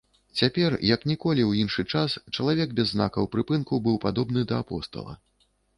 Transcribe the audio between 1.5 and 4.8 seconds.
іншы час, чалавек без знакаў прыпынку быў падобны да